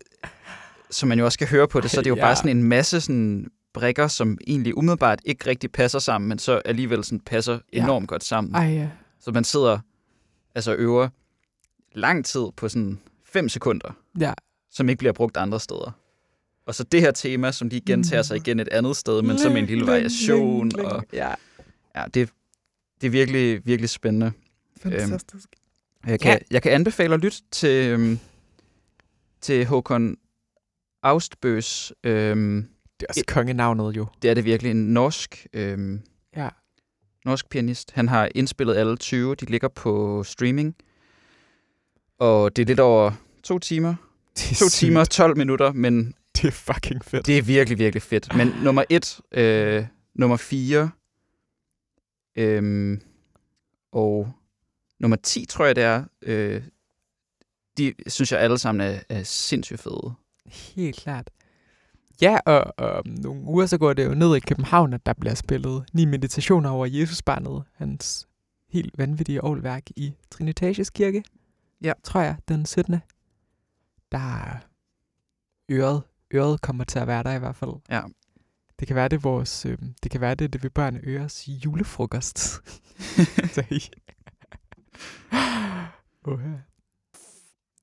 som 0.91 1.09
man 1.09 1.19
jo 1.19 1.25
også 1.25 1.37
kan 1.39 1.47
høre 1.47 1.67
på 1.67 1.81
det, 1.81 1.91
så 1.91 1.99
er 1.99 2.03
det 2.03 2.09
jo 2.09 2.15
Ja. 2.21 2.21
bare 2.21 2.35
sådan 2.35 2.57
en 2.57 2.63
masse 2.63 3.01
sådan 3.01 3.47
brikker, 3.73 4.07
som 4.07 4.37
egentlig 4.47 4.77
umiddelbart 4.77 5.19
ikke 5.25 5.49
rigtig 5.49 5.71
passer 5.71 5.99
sammen, 5.99 6.29
men 6.29 6.39
så 6.39 6.61
alligevel 6.65 7.03
sådan 7.03 7.19
passer 7.19 7.59
Ja. 7.73 7.83
enormt 7.83 8.07
godt 8.07 8.23
sammen. 8.23 8.55
Ej, 8.55 8.63
ja. 8.65 8.89
Så 9.19 9.31
man 9.31 9.43
sidder 9.43 9.79
altså 10.55 10.73
øver 10.75 11.09
lang 11.95 12.25
tid 12.25 12.45
på 12.57 12.69
sådan 12.69 12.99
5 13.25 13.49
sekunder, 13.49 13.95
Ja, 14.19 14.33
som 14.71 14.89
ikke 14.89 14.99
bliver 14.99 15.13
brugt 15.13 15.37
andre 15.37 15.59
steder. 15.59 15.91
Og 16.65 16.75
så 16.75 16.83
det 16.83 17.01
her 17.01 17.11
tema, 17.11 17.51
som 17.51 17.67
lige 17.67 17.81
gentager 17.85 18.21
sig 18.21 18.37
igen 18.37 18.59
et 18.59 18.67
andet 18.71 18.97
sted, 18.97 19.21
men 19.21 19.37
som 19.39 19.57
en 19.57 19.65
lille 19.65 19.87
variation. 19.87 20.71
Og. 20.79 21.03
Ja, 21.13 21.33
ja, 21.95 22.03
det, 22.13 22.29
det 23.01 23.07
er 23.07 23.11
virkelig, 23.11 23.65
virkelig 23.65 23.89
spændende. 23.89 24.31
fantastisk. 24.81 25.49
Jeg 26.07 26.19
kan, 26.19 26.31
Ja. 26.31 26.37
jeg 26.51 26.61
kan 26.61 26.71
anbefale 26.71 27.13
at 27.13 27.19
lytte 27.19 27.37
til, 27.51 27.89
øhm, 27.89 28.19
til 29.41 29.65
Håkon 29.65 30.17
Austbøs. 31.03 31.93
Øhm, 32.03 32.67
Det 32.99 33.05
er 33.05 33.09
også 33.09 33.23
kongenavnet 33.27 33.95
jo. 33.97 34.07
det 34.21 34.29
er 34.29 34.33
det 34.33 34.45
virkelig 34.45 34.71
en 34.71 34.93
norsk, 34.93 35.47
øhm, 35.53 36.01
Ja. 36.37 36.49
norsk 37.25 37.49
pianist. 37.49 37.91
Han 37.91 38.07
har 38.09 38.29
indspillet 38.35 38.75
alle 38.75 38.97
20. 38.97 39.35
De 39.35 39.45
ligger 39.45 39.67
på 39.67 40.23
streaming. 40.23 40.75
Og 42.19 42.55
det 42.55 42.61
er 42.61 42.65
lidt 42.65 42.79
over 42.79 43.11
to 43.43 43.59
timer. 43.59 43.95
Det 44.37 44.51
er 44.51 44.55
To 44.55 44.69
sygt. 44.69 44.73
timer, 44.79 45.05
12 45.05 45.37
minutter, 45.37 45.71
men 45.73 46.13
Det 46.43 46.49
er 46.49 46.73
fucking 46.73 47.05
fedt. 47.05 47.25
det 47.25 47.37
er 47.37 47.41
virkelig, 47.41 47.79
virkelig 47.79 48.01
fedt. 48.01 48.35
Men 48.35 48.47
nummer 48.47 48.83
et, 48.89 49.21
øh, 49.31 49.85
nummer 50.15 50.37
fire, 50.37 50.91
øhm, 52.35 53.01
og 53.91 54.31
nummer 54.99 55.17
10, 55.17 55.45
tror 55.45 55.65
jeg 55.65 55.75
det 55.75 55.83
er, 55.83 56.03
øh, 56.21 56.63
de 57.77 57.93
synes 58.07 58.31
jeg 58.31 58.39
alle 58.39 58.57
sammen 58.57 58.87
er, 58.87 58.99
er 59.09 59.23
sindssygt 59.23 59.79
fede. 59.79 60.13
Helt 60.45 60.95
klart. 60.95 61.29
Ja, 62.21 62.39
og, 62.45 62.73
og 62.77 62.91
om 62.91 63.07
nogle 63.07 63.41
uger 63.41 63.65
så 63.65 63.77
går 63.77 63.93
det 63.93 64.05
jo 64.05 64.13
ned 64.13 64.35
i 64.35 64.39
København, 64.39 64.93
at 64.93 65.05
der 65.05 65.13
bliver 65.13 65.35
spillet 65.35 65.85
ni 65.93 66.05
meditationer 66.05 66.69
over 66.69 66.85
Jesusbarnet, 66.85 67.63
hans 67.73 68.27
helt 68.69 68.97
vanvittige 68.97 69.43
ålværk 69.43 69.83
i 69.95 70.13
Trinitatis 70.31 70.89
Kirke. 70.89 71.23
Ja. 71.81 71.93
Tror 72.03 72.21
jeg, 72.21 72.35
den 72.47 72.65
17. 72.65 73.01
Der 74.11 74.17
er 74.17 74.57
øret, 75.71 76.01
øret 76.33 76.61
kommer 76.61 76.83
til 76.83 76.99
at 76.99 77.07
være 77.07 77.23
der 77.23 77.33
i 77.33 77.39
hvert 77.39 77.55
fald. 77.55 77.71
Ja. 77.89 78.01
Det 78.79 78.87
kan 78.87 78.95
være 78.95 79.07
det 79.07 79.23
vores, 79.23 79.65
øh, 79.65 79.77
det 80.03 80.11
kan 80.11 80.21
være 80.21 80.35
det, 80.35 80.53
det 80.53 80.63
vil 80.63 80.69
børn 80.69 80.99
øres 81.03 81.47
julefrokost. 81.47 82.61
uh. 86.27 86.41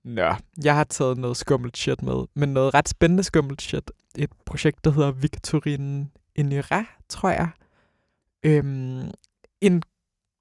Nå, 0.04 0.34
jeg 0.64 0.74
har 0.74 0.84
taget 0.84 1.18
noget 1.18 1.36
skummelt 1.36 1.76
shit 1.76 2.02
med, 2.02 2.24
men 2.34 2.48
noget 2.48 2.74
ret 2.74 2.88
spændende 2.88 3.22
skummelt 3.22 3.62
shit. 3.62 3.90
Et 4.18 4.30
projekt, 4.46 4.84
der 4.84 4.90
hedder 4.90 5.10
Victorine 5.10 6.08
Enira, 6.34 6.84
tror 7.08 7.30
jeg. 7.30 7.48
Øhm, 8.42 9.10
en 9.60 9.82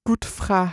gut 0.04 0.24
fra, 0.24 0.68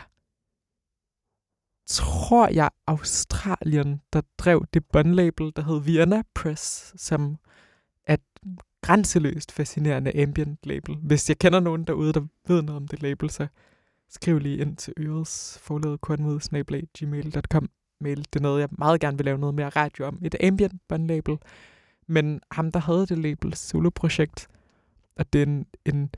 tror 1.88 2.48
jeg, 2.54 2.70
Australien, 2.88 4.02
der 4.14 4.22
drev 4.38 4.66
det 4.74 4.86
bondlabel, 4.86 5.52
der 5.56 5.62
hed 5.62 5.82
Vienna 5.82 6.24
Press, 6.36 6.94
som 6.98 7.38
er 8.06 8.14
et 8.14 8.22
grænseløst 8.82 9.52
fascinerende 9.52 10.22
ambient 10.22 10.58
label. 10.64 10.96
Hvis 10.96 11.30
jeg 11.30 11.40
kender 11.40 11.60
nogen 11.60 11.84
derude, 11.84 12.14
der 12.14 12.22
ved 12.48 12.62
noget 12.62 12.82
om 12.82 12.88
det 12.88 13.02
label, 13.02 13.30
så 13.30 13.48
skriv 14.10 14.40
lige 14.40 14.58
ind 14.58 14.78
til 14.78 14.94
ørets 15.00 15.60
forladet 15.62 16.02
kornmod 16.02 16.40
mail. 18.00 18.18
Det 18.18 18.36
er 18.36 18.40
noget, 18.40 18.62
jeg 18.62 18.70
meget 18.72 19.02
gerne 19.02 19.18
vil 19.18 19.26
lave 19.26 19.38
noget 19.38 19.56
mere 19.56 19.70
radio 19.70 20.06
om. 20.06 20.20
Et 20.22 20.36
ambient 20.44 20.82
bondlabel. 20.88 21.38
Men 22.08 22.42
ham, 22.52 22.72
der 22.72 22.80
havde 22.80 23.06
det 23.06 23.18
label, 23.18 23.54
soloprojekt, 23.54 24.48
og 25.16 25.34
det 25.34 25.42
er 25.42 25.46
en, 25.46 25.66
en 25.86 26.10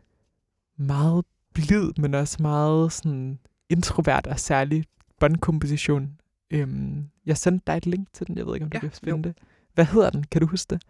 meget 0.78 1.26
blid, 1.54 1.92
men 1.98 2.14
også 2.14 2.38
meget 2.40 2.92
sådan 2.92 3.40
introvert 3.70 4.28
og 4.28 4.40
særlig 4.40 4.86
båndkomposition. 5.20 6.20
Øhm, 6.52 7.10
jeg 7.26 7.38
sendte 7.38 7.64
dig 7.68 7.78
et 7.78 7.86
link 7.86 8.08
til 8.14 8.28
den. 8.28 8.38
Jeg 8.38 8.46
ved 8.46 8.54
ikke, 8.56 8.64
om 8.64 8.70
du 8.70 8.76
Ja, 8.76 8.80
kan 8.80 8.90
jo. 8.90 8.96
finde 9.16 9.30
det. 9.30 9.38
Hvad 9.74 9.86
hedder 9.86 10.10
den? 10.10 10.24
Kan 10.24 10.42
du 10.42 10.48
huske 10.48 10.70
det? 10.70 10.84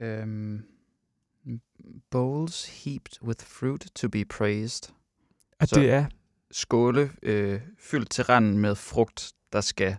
Øhm, 0.00 0.62
bowls 2.10 2.84
heaped 2.84 3.22
with 3.22 3.44
fruit 3.46 3.80
to 3.94 4.08
be 4.08 4.24
praised. 4.24 4.92
Og 5.60 5.68
Så- 5.68 5.80
det 5.80 5.90
er 5.90 6.06
Skåle 6.50 7.10
øh, 7.22 7.60
fyldt 7.78 8.10
til 8.10 8.24
randen 8.24 8.58
med 8.58 8.74
frugt, 8.74 9.32
der 9.52 9.60
skal 9.60 9.96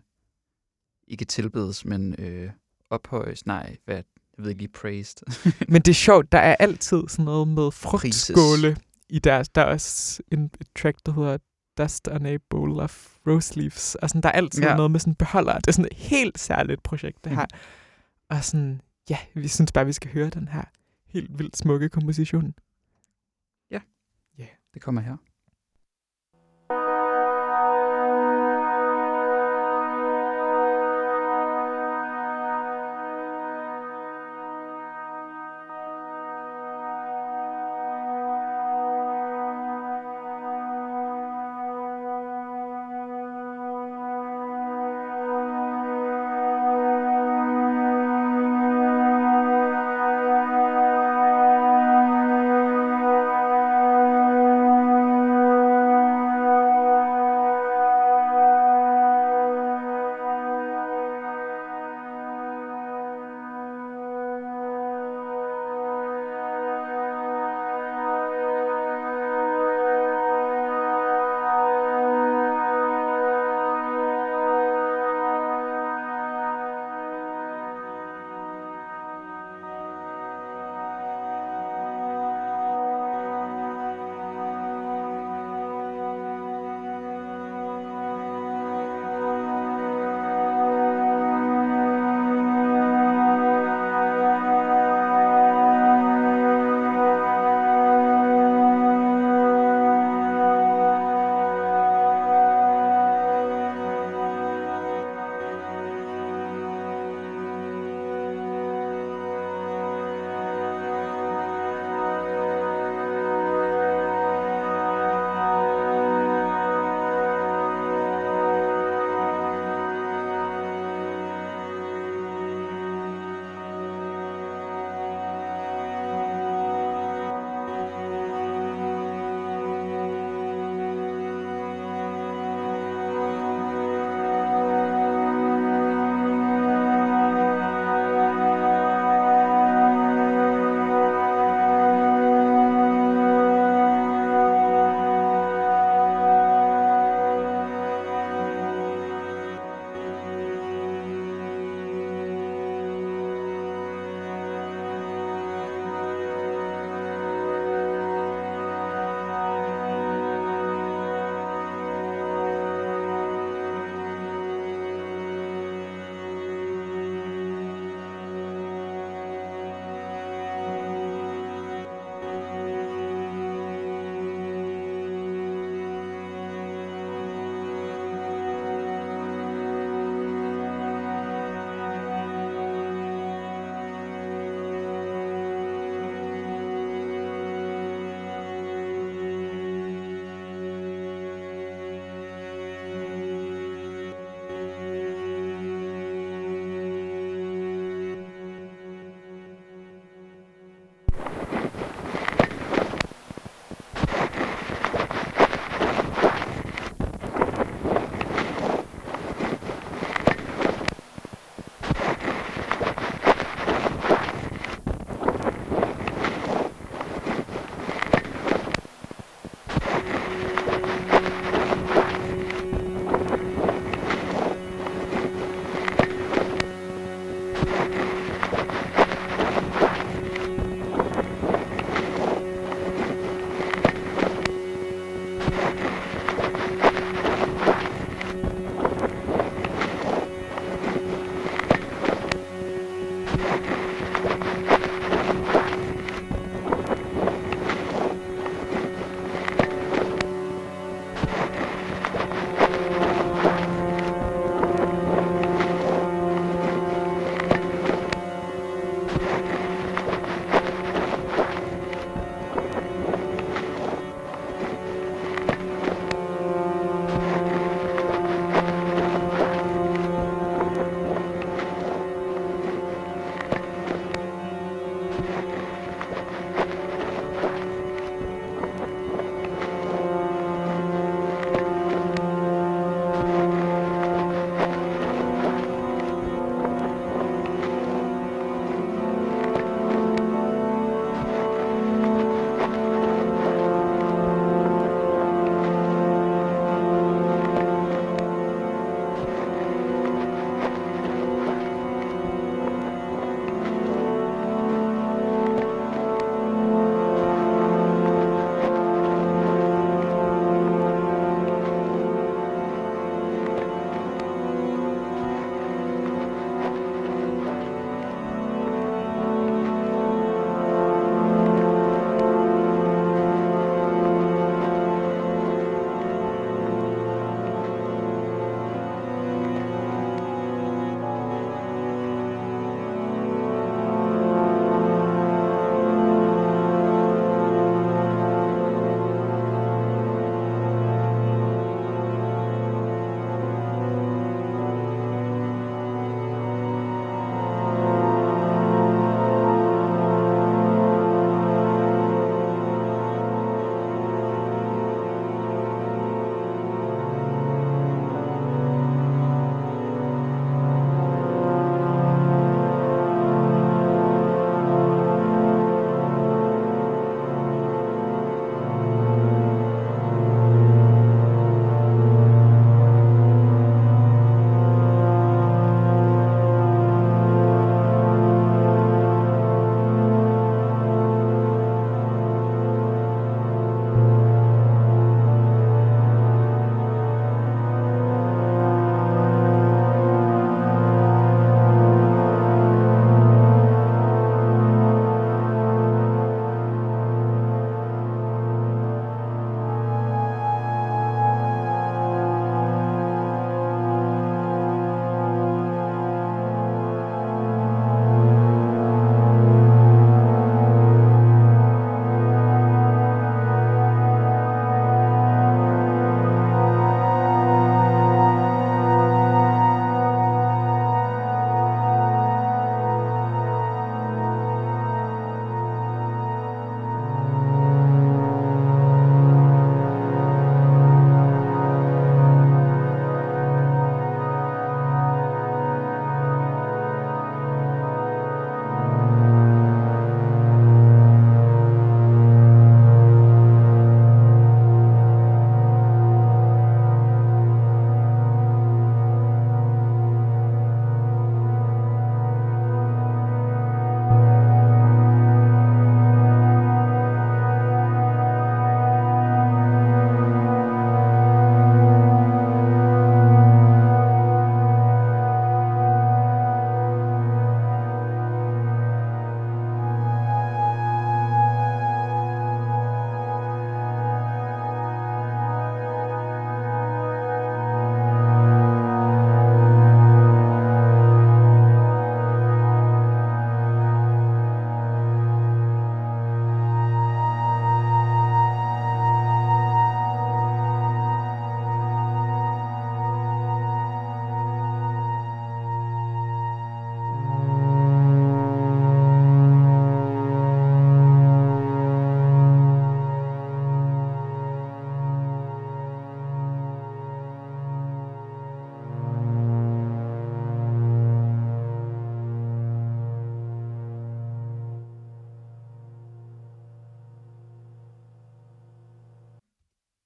ikke 1.08 1.26
tilbedes, 1.26 1.86
men 1.86 2.16
øh, 2.20 2.50
ophøjes. 2.90 3.46
Nej, 3.46 3.78
hvad, 3.86 3.96
jeg 3.96 4.04
ved 4.38 4.50
ikke 4.50 4.62
lige 4.62 4.72
praised. 4.72 5.18
Men 5.74 5.82
det 5.82 5.92
er 5.92 5.96
sjovt, 5.96 6.32
der 6.32 6.38
er 6.38 6.56
altid 6.60 7.04
sådan 7.08 7.26
noget 7.26 7.48
med 7.48 7.72
frugtskåle 7.72 8.78
i 9.10 9.20
deres. 9.20 9.50
Der 9.50 9.62
er 9.62 9.66
også 9.66 10.24
en, 10.32 10.52
et 10.62 10.68
track, 10.80 10.98
der 11.06 11.12
hedder 11.12 11.38
Dust 11.78 12.08
on 12.08 12.26
a 12.26 12.38
Bowl 12.50 12.80
of 12.80 13.18
Rose 13.28 13.60
Leaves. 13.60 13.96
Og 13.96 14.10
sådan, 14.10 14.22
der 14.22 14.30
er 14.30 14.34
altid 14.34 14.64
ja. 14.64 14.70
Ja. 14.70 14.76
noget 14.76 14.92
med 14.92 15.00
sådan 15.00 15.16
beholder. 15.16 15.54
Det 15.54 15.68
er 15.68 15.72
sådan 15.72 15.90
et 15.92 15.98
helt 15.98 16.40
særligt 16.40 16.84
projekt, 16.84 17.24
det 17.24 17.32
her. 17.36 17.46
Og 18.30 18.44
sådan, 18.44 18.82
ja, 19.10 19.18
vi 19.34 19.48
synes 19.48 19.72
bare, 19.72 19.86
vi 19.86 19.94
skal 19.94 20.12
høre 20.12 20.30
den 20.30 20.48
her 20.48 20.64
helt 21.08 21.40
vildt 21.40 21.58
smukke 21.58 21.90
komposition. 21.90 22.54
Det 24.78 24.84
kommer 24.84 25.02
her. 25.02 25.18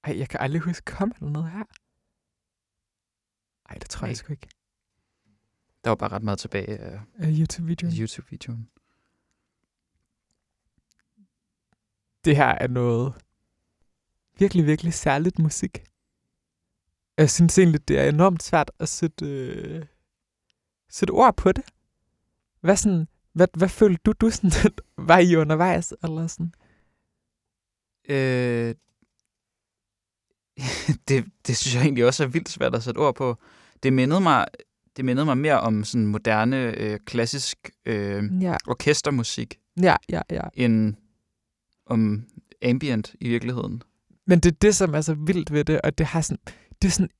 Ej, 0.04 0.18
jeg 0.18 0.28
kan 0.28 0.40
aldrig 0.40 0.62
huske, 0.62 0.84
kom 0.84 1.12
der 1.12 1.28
noget 1.28 1.50
her? 1.50 1.64
Ej, 3.68 3.78
det 3.78 3.90
tror 3.90 4.00
Nej. 4.00 4.08
jeg 4.08 4.16
sgu 4.16 4.32
ikke. 4.32 4.48
Der 5.84 5.90
var 5.90 5.94
bare 5.94 6.12
ret 6.12 6.22
meget 6.22 6.38
tilbage 6.38 6.78
af 6.78 7.00
Af 7.18 7.28
YouTube-videoen. 7.38 7.94
YouTube-videoen. 7.94 8.68
Det 12.24 12.36
her 12.36 12.46
er 12.46 12.66
noget 12.66 13.14
virkelig, 14.38 14.66
virkelig 14.66 14.94
særligt 14.94 15.38
musik. 15.38 15.84
Jeg 17.16 17.30
synes 17.30 17.58
egentlig, 17.58 17.88
det 17.88 17.98
er 17.98 18.08
enormt 18.08 18.42
svært 18.42 18.70
at 18.78 18.88
sætte, 18.88 19.26
øh, 19.26 19.86
sætte 20.88 21.12
ord 21.12 21.36
på 21.36 21.52
det. 21.52 21.64
Hvad, 22.60 22.76
sådan, 22.76 23.08
hvad, 23.32 23.48
hvad 23.56 23.68
følte 23.68 24.00
du, 24.04 24.12
du 24.12 24.30
sådan, 24.30 24.72
var 25.08 25.18
i 25.18 25.36
undervejs? 25.36 25.94
Eller 26.02 26.26
sådan? 26.26 26.54
Øh, 28.08 28.74
det, 31.08 31.24
det 31.46 31.56
synes 31.56 31.74
jeg 31.74 31.82
egentlig 31.82 32.06
også 32.06 32.22
er 32.22 32.28
vildt 32.28 32.48
svært 32.48 32.74
at 32.74 32.82
sætte 32.82 32.98
ord 32.98 33.14
på. 33.14 33.36
Det 33.82 33.92
mindede 33.92 34.20
mig, 34.20 34.46
det 34.96 35.04
mindede 35.04 35.26
mig 35.26 35.38
mere 35.38 35.60
om 35.60 35.84
sådan 35.84 36.06
moderne, 36.06 36.56
øh, 36.56 36.98
klassisk 37.06 37.70
øh, 37.86 38.42
Ja, 38.42 38.56
orkestermusik, 38.66 39.58
ja, 39.82 39.96
ja, 40.08 40.20
ja. 40.30 40.42
end 40.54 40.94
om 41.86 42.24
ambient 42.62 43.14
i 43.20 43.28
virkeligheden. 43.28 43.82
Men 44.26 44.40
det 44.40 44.52
er 44.52 44.56
det, 44.62 44.74
som 44.76 44.94
er 44.94 45.00
så 45.00 45.14
vildt 45.14 45.52
ved 45.52 45.64
det, 45.64 45.80
og 45.80 45.98
det 45.98 46.06
har 46.06 46.20
sådan, 46.20 46.38
det 46.82 46.88
er 46.88 46.92
sådan 46.92 47.10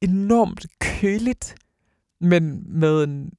enormt 0.00 0.66
køligt, 0.80 1.54
men 2.20 2.64
med 2.80 3.04
en 3.04 3.32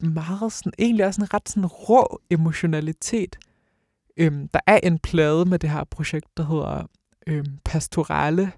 meget 0.00 0.52
sådan, 0.52 0.72
egentlig 0.78 1.06
også 1.06 1.20
en 1.20 1.34
ret 1.34 1.48
sådan 1.48 1.66
rå 1.66 2.20
emotionalitet. 2.30 3.36
Øhm, 4.16 4.48
der 4.48 4.60
er 4.66 4.80
en 4.82 4.98
plade 4.98 5.44
med 5.44 5.58
det 5.58 5.70
her 5.70 5.84
projekt, 5.84 6.36
der 6.36 6.46
hedder 6.46 6.86
øhm, 7.26 7.58
Pastorale, 7.64 8.52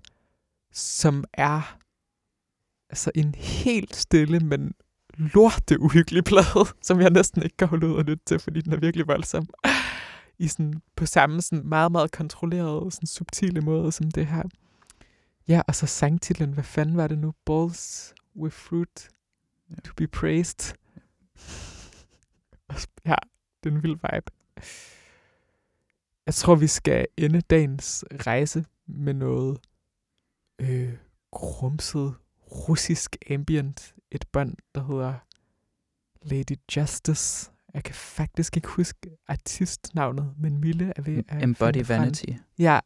som 0.72 1.24
er 1.32 1.78
altså 2.90 3.10
en 3.14 3.34
helt 3.34 3.96
stille, 3.96 4.40
men 4.40 4.74
lorte 5.18 5.80
uhyggelig 5.80 6.24
plade, 6.24 6.66
som 6.86 7.00
jeg 7.00 7.10
næsten 7.10 7.42
ikke 7.42 7.56
kan 7.56 7.68
holde 7.68 7.86
ud 7.86 7.94
og 7.94 8.04
lytte 8.04 8.24
til, 8.26 8.38
fordi 8.38 8.60
den 8.60 8.72
er 8.72 8.80
virkelig 8.80 9.06
voldsom. 9.06 9.48
I 10.38 10.48
sådan, 10.48 10.82
på 10.96 11.06
samme 11.06 11.42
sådan 11.42 11.68
meget, 11.68 11.92
meget 11.92 12.12
kontrolleret, 12.12 12.92
sådan 12.92 13.06
subtile 13.06 13.60
måde 13.60 13.92
som 13.92 14.10
det 14.10 14.26
her. 14.26 14.42
Ja, 15.48 15.62
og 15.68 15.74
så 15.74 15.86
sangtitlen, 15.86 16.52
hvad 16.52 16.64
fanden 16.64 16.96
var 16.96 17.06
det 17.06 17.18
nu? 17.18 17.34
Balls 17.46 18.14
with 18.36 18.56
fruit 18.56 19.08
to 19.84 19.92
be 19.96 20.06
praised. 20.06 20.74
ja, 23.10 23.14
det 23.64 23.70
er 23.70 23.74
en 23.74 23.82
vild 23.82 23.96
vibe. 23.96 24.32
Jeg 26.26 26.34
tror, 26.34 26.54
vi 26.54 26.66
skal 26.66 27.06
ende 27.16 27.40
dagens 27.40 28.04
rejse 28.26 28.64
med 28.86 29.14
noget 29.14 29.58
øh, 30.58 30.92
grumset 31.30 32.14
russisk 32.68 33.16
ambient. 33.30 33.94
Et 34.10 34.24
bånd, 34.32 34.56
der 34.74 34.84
hedder 34.84 35.14
Lady 36.22 36.58
Justice. 36.76 37.50
Jeg 37.74 37.84
kan 37.84 37.94
faktisk 37.94 38.56
ikke 38.56 38.68
huske 38.68 39.10
artistnavnet, 39.28 40.34
men 40.38 40.58
Mille 40.58 40.92
er 40.96 41.02
ved 41.02 41.22
at 41.28 41.42
Embody. 41.42 41.86
Vanity. 41.88 42.24
Ja. 42.58 42.80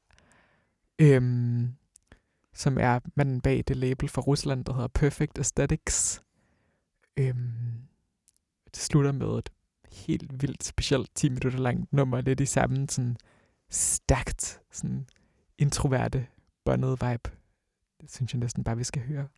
Øhm, 0.98 1.68
som 2.54 2.78
er 2.78 2.98
manden 3.14 3.40
bag 3.40 3.64
det 3.68 3.76
label 3.76 4.08
fra 4.08 4.22
Rusland, 4.22 4.64
der 4.64 4.72
hedder 4.72 4.88
Perfect 4.88 5.38
Aesthetics. 5.38 6.22
Øhm, 7.16 7.72
det 8.64 8.76
slutter 8.82 9.12
med 9.12 9.38
et 9.38 9.50
helt 9.92 10.42
vildt 10.42 10.64
specielt 10.64 11.10
10 11.14 11.28
minutter 11.28 11.58
langt 11.58 11.92
nummer, 11.92 12.20
lidt 12.20 12.40
i 12.40 12.46
samme 12.46 12.88
sådan 12.88 13.16
stærkt, 13.70 14.60
sådan 14.70 15.06
introverte, 15.58 16.26
båndet 16.64 16.90
vibe. 16.90 17.30
Det 18.02 18.12
synes 18.12 18.32
jeg 18.32 18.40
næsten 18.40 18.64
bare, 18.64 18.76
vi 18.76 18.84
skal 18.84 19.02
høre. 19.02 19.28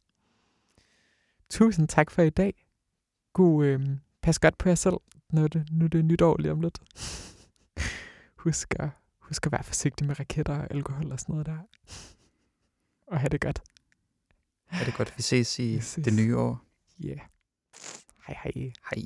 Tusind 1.50 1.88
tak 1.88 2.10
for 2.10 2.22
i 2.22 2.30
dag. 2.30 2.66
God, 3.32 3.64
øhm, 3.64 4.00
pas 4.22 4.38
godt 4.38 4.58
på 4.58 4.68
jer 4.68 4.74
selv, 4.74 4.96
når 5.30 5.48
det, 5.48 5.68
nu 5.70 5.84
er 5.84 5.88
det 5.88 6.04
nytår 6.04 6.36
lige 6.36 6.52
om 6.52 6.60
lidt. 6.60 6.82
Husk 8.44 8.74
at 8.78 8.88
Husk 9.18 9.46
at 9.46 9.52
være 9.52 9.62
forsigtig 9.64 10.06
med 10.06 10.20
raketter 10.20 10.58
og 10.58 10.70
alkohol 10.70 11.12
og 11.12 11.20
sådan 11.20 11.32
noget 11.32 11.46
der. 11.46 11.58
Og 13.06 13.20
have 13.20 13.28
det 13.28 13.40
godt. 13.40 13.62
Er 14.70 14.84
det 14.84 14.94
godt, 14.94 15.14
vi 15.16 15.22
ses 15.22 15.58
i 15.58 15.74
Vi 15.74 15.80
ses. 15.80 16.04
det 16.04 16.14
nye 16.14 16.36
år? 16.36 16.64
Ja. 17.00 17.08
Yeah. 17.08 17.20
Hej 18.26 18.36
hej. 18.44 18.72
Hej. 18.90 19.04